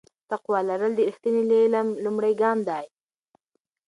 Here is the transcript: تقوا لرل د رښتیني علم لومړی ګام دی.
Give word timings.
تقوا 0.29 0.59
لرل 0.69 0.91
د 0.95 0.99
رښتیني 1.09 1.41
علم 1.63 1.87
لومړی 2.05 2.33
ګام 2.41 2.57
دی. 2.69 2.85